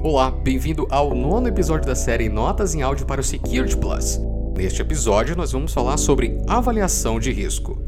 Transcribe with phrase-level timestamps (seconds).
[0.00, 4.20] Olá, bem-vindo ao nono episódio da série Notas em Áudio para o Security Plus.
[4.56, 7.82] Neste episódio, nós vamos falar sobre avaliação de risco.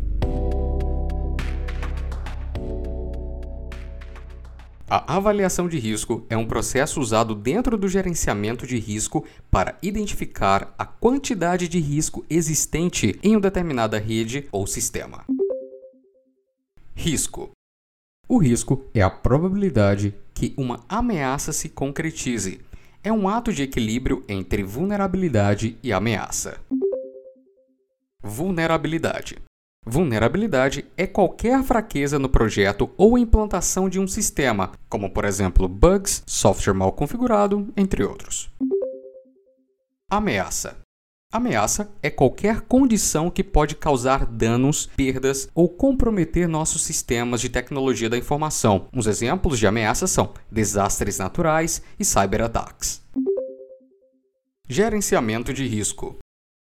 [4.88, 10.74] A avaliação de risco é um processo usado dentro do gerenciamento de risco para identificar
[10.76, 15.24] a quantidade de risco existente em uma determinada rede ou sistema.
[16.92, 17.52] Risco
[18.30, 22.62] o risco é a probabilidade que uma ameaça se concretize.
[23.04, 26.58] É um ato de equilíbrio entre vulnerabilidade e ameaça.
[28.22, 29.36] Vulnerabilidade.
[29.84, 36.22] Vulnerabilidade é qualquer fraqueza no projeto ou implantação de um sistema, como por exemplo bugs,
[36.26, 38.50] software mal configurado, entre outros.
[40.10, 40.78] Ameaça.
[41.32, 48.10] Ameaça é qualquer condição que pode causar danos, perdas ou comprometer nossos sistemas de tecnologia
[48.10, 48.88] da informação.
[48.92, 53.00] Uns exemplos de ameaças são desastres naturais e cyberataques.
[54.68, 56.18] Gerenciamento de risco.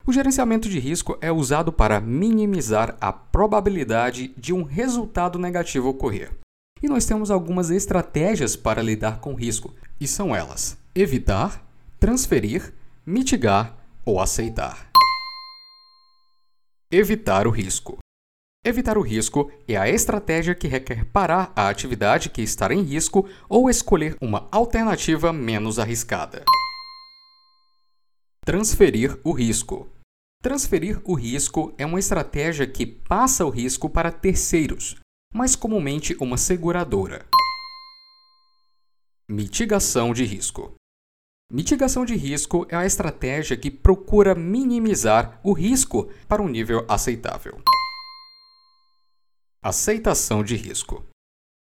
[0.06, 6.30] O gerenciamento de risco é usado para minimizar a probabilidade de um resultado negativo ocorrer.
[6.82, 11.64] E nós temos algumas estratégias para lidar com risco, e são elas: evitar,
[11.98, 12.74] transferir,
[13.06, 14.90] mitigar ou aceitar.
[16.90, 17.98] Evitar o risco.
[18.64, 23.28] Evitar o risco é a estratégia que requer parar a atividade que está em risco
[23.48, 26.44] ou escolher uma alternativa menos arriscada.
[28.44, 29.88] Transferir o risco.
[30.42, 34.96] Transferir o risco é uma estratégia que passa o risco para terceiros,
[35.32, 37.26] mais comumente uma seguradora.
[39.30, 40.74] Mitigação de risco.
[41.54, 47.60] Mitigação de risco é a estratégia que procura minimizar o risco para um nível aceitável.
[49.62, 51.04] Aceitação de risco.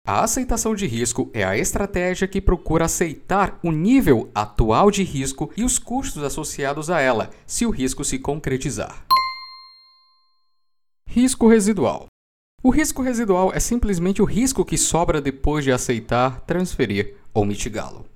[0.06, 5.52] A aceitação de risco é a estratégia que procura aceitar o nível atual de risco
[5.56, 9.04] e os custos associados a ela, se o risco se concretizar.
[11.04, 12.06] Risco residual.
[12.62, 18.13] O risco residual é simplesmente o risco que sobra depois de aceitar, transferir ou mitigá-lo.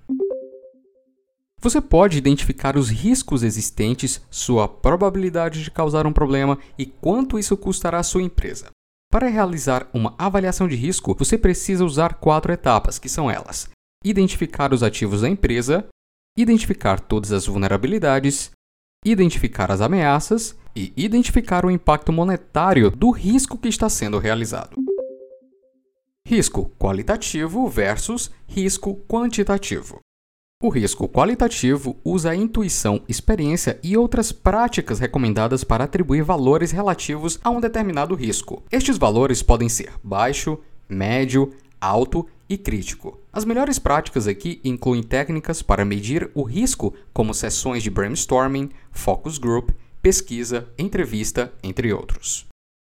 [1.61, 7.57] Você pode identificar os riscos existentes, sua probabilidade de causar um problema e quanto isso
[7.57, 8.71] custará à sua empresa.
[9.11, 13.69] Para realizar uma avaliação de risco, você precisa usar quatro etapas, que são elas:
[14.05, 15.87] identificar os ativos da empresa,
[16.37, 18.53] identificar todas as vulnerabilidades,
[19.05, 24.77] identificar as ameaças e identificar o impacto monetário do risco que está sendo realizado.
[26.25, 29.99] Risco qualitativo versus risco quantitativo.
[30.61, 37.39] O risco qualitativo usa a intuição, experiência e outras práticas recomendadas para atribuir valores relativos
[37.45, 38.65] a um determinado risco.
[38.69, 40.59] Estes valores podem ser baixo,
[40.89, 43.21] médio, alto e crítico.
[43.33, 49.39] As melhores práticas aqui incluem técnicas para medir o risco, como sessões de brainstorming, focus
[49.39, 49.71] group,
[50.03, 52.48] pesquisa, entrevista, entre outros.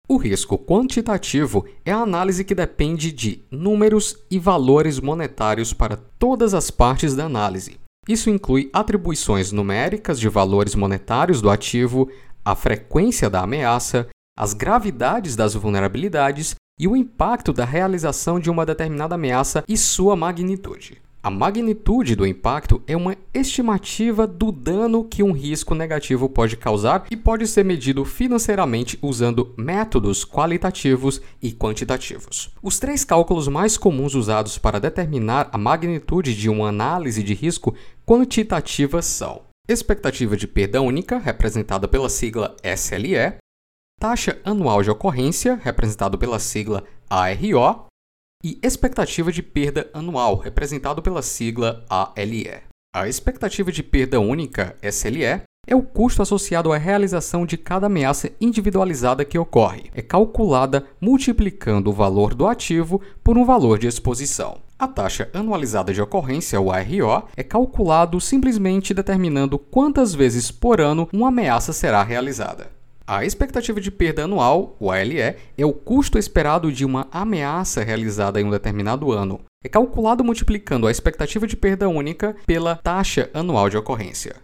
[0.08, 6.54] O risco quantitativo é a análise que depende de números e valores monetários para todas
[6.54, 7.80] as partes da análise.
[8.08, 12.08] Isso inclui atribuições numéricas de valores monetários do ativo,
[12.44, 14.08] a frequência da ameaça,
[14.38, 20.16] as gravidades das vulnerabilidades e o impacto da realização de uma determinada ameaça e sua
[20.16, 21.02] magnitude.
[21.26, 27.08] A magnitude do impacto é uma estimativa do dano que um risco negativo pode causar
[27.10, 32.54] e pode ser medido financeiramente usando métodos qualitativos e quantitativos.
[32.62, 37.74] Os três cálculos mais comuns usados para determinar a magnitude de uma análise de risco
[38.06, 43.40] quantitativa são expectativa de perda única, representada pela sigla SLE,
[44.00, 47.88] taxa anual de ocorrência, representado pela sigla ARO,
[48.46, 52.62] e expectativa de perda anual, representado pela sigla ALE.
[52.96, 58.32] A expectativa de perda única, SLE, é o custo associado à realização de cada ameaça
[58.40, 59.90] individualizada que ocorre.
[59.96, 64.60] É calculada multiplicando o valor do ativo por um valor de exposição.
[64.78, 71.10] A taxa anualizada de ocorrência, o ARO, é calculado simplesmente determinando quantas vezes por ano
[71.12, 72.70] uma ameaça será realizada.
[73.08, 78.42] A expectativa de perda anual, o ALE, é o custo esperado de uma ameaça realizada
[78.42, 79.42] em um determinado ano.
[79.64, 84.38] É calculado multiplicando a expectativa de perda única pela taxa anual de ocorrência.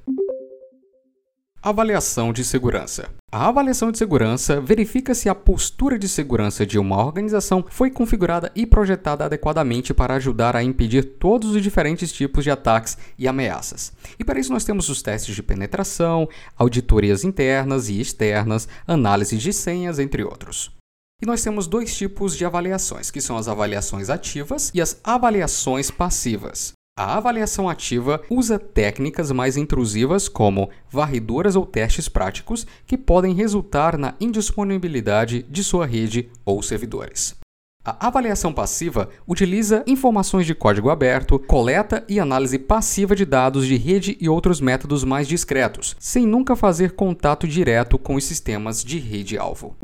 [1.63, 3.11] Avaliação de segurança.
[3.31, 8.51] A avaliação de segurança verifica se a postura de segurança de uma organização foi configurada
[8.55, 13.93] e projetada adequadamente para ajudar a impedir todos os diferentes tipos de ataques e ameaças.
[14.17, 16.27] E para isso nós temos os testes de penetração,
[16.57, 20.75] auditorias internas e externas, análise de senhas, entre outros.
[21.21, 25.91] E nós temos dois tipos de avaliações, que são as avaliações ativas e as avaliações
[25.91, 26.73] passivas.
[27.01, 33.97] A avaliação ativa usa técnicas mais intrusivas, como varreduras ou testes práticos, que podem resultar
[33.97, 37.35] na indisponibilidade de sua rede ou servidores.
[37.83, 43.77] A avaliação passiva utiliza informações de código aberto, coleta e análise passiva de dados de
[43.77, 48.99] rede e outros métodos mais discretos, sem nunca fazer contato direto com os sistemas de
[48.99, 49.75] rede-alvo.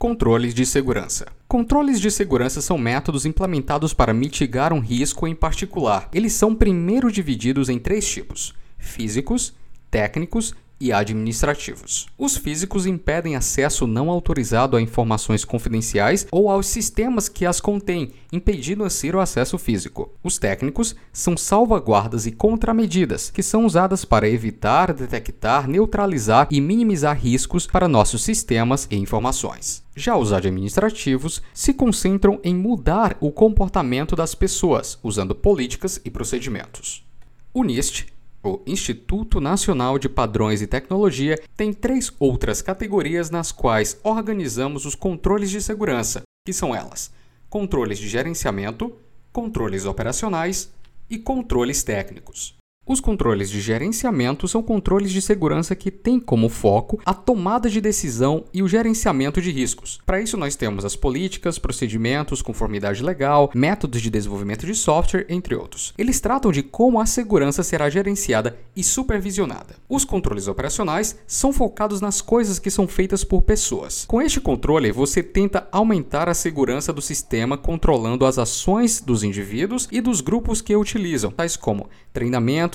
[0.00, 1.26] Controles de segurança.
[1.46, 6.08] Controles de segurança são métodos implementados para mitigar um risco em particular.
[6.10, 9.52] Eles são primeiro divididos em três tipos: físicos,
[9.90, 12.06] técnicos e administrativos.
[12.16, 18.12] Os físicos impedem acesso não autorizado a informações confidenciais ou aos sistemas que as contêm,
[18.32, 20.12] impedindo assim o acesso físico.
[20.22, 27.18] Os técnicos são salvaguardas e contramedidas, que são usadas para evitar, detectar, neutralizar e minimizar
[27.18, 29.82] riscos para nossos sistemas e informações.
[29.94, 37.04] Já os administrativos se concentram em mudar o comportamento das pessoas, usando políticas e procedimentos.
[37.52, 38.06] O NIST
[38.42, 44.94] o Instituto Nacional de Padrões e Tecnologia tem três outras categorias nas quais organizamos os
[44.94, 47.12] controles de segurança, que são elas:
[47.48, 48.92] controles de gerenciamento,
[49.32, 50.72] controles operacionais
[51.08, 52.59] e controles técnicos.
[52.86, 57.80] Os controles de gerenciamento são controles de segurança que têm como foco a tomada de
[57.80, 60.00] decisão e o gerenciamento de riscos.
[60.04, 65.54] Para isso, nós temos as políticas, procedimentos, conformidade legal, métodos de desenvolvimento de software, entre
[65.54, 65.94] outros.
[65.96, 69.76] Eles tratam de como a segurança será gerenciada e supervisionada.
[69.88, 74.04] Os controles operacionais são focados nas coisas que são feitas por pessoas.
[74.06, 79.86] Com este controle, você tenta aumentar a segurança do sistema controlando as ações dos indivíduos
[79.92, 81.88] e dos grupos que utilizam, tais como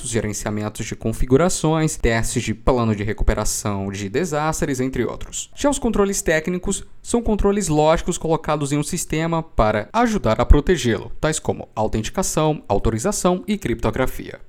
[0.04, 5.50] gerenciamentos de configurações, testes de plano de recuperação de desastres, entre outros.
[5.56, 11.12] Já os controles técnicos são controles lógicos colocados em um sistema para ajudar a protegê-lo,
[11.20, 14.40] tais como autenticação, autorização e criptografia.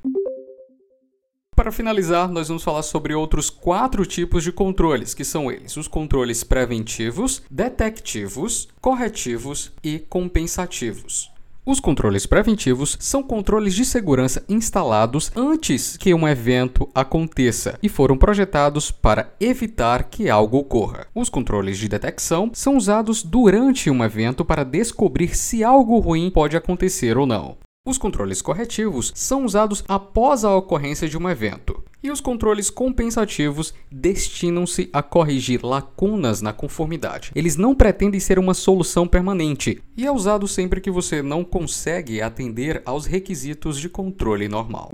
[1.57, 5.89] Para finalizar, nós vamos falar sobre outros quatro tipos de controles, que são eles: os
[5.89, 11.31] controles preventivos, detectivos, corretivos e compensativos.
[11.69, 18.17] Os controles preventivos são controles de segurança instalados antes que um evento aconteça e foram
[18.17, 21.09] projetados para evitar que algo ocorra.
[21.13, 26.57] Os controles de detecção são usados durante um evento para descobrir se algo ruim pode
[26.57, 27.57] acontecer ou não.
[27.85, 33.75] Os controles corretivos são usados após a ocorrência de um evento, e os controles compensativos
[33.91, 37.33] destinam-se a corrigir lacunas na conformidade.
[37.35, 42.23] Eles não pretendem ser uma solução permanente e é usado sempre que você não consegue
[42.23, 44.93] atender aos requisitos de controle normal.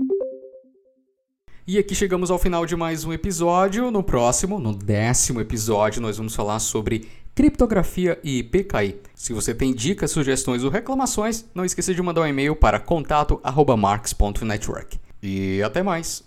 [1.65, 3.89] E aqui chegamos ao final de mais um episódio.
[3.89, 8.97] No próximo, no décimo episódio, nós vamos falar sobre criptografia e PKI.
[9.15, 14.99] Se você tem dicas, sugestões ou reclamações, não esqueça de mandar um e-mail para contato@marx.network.
[15.21, 16.21] E até mais.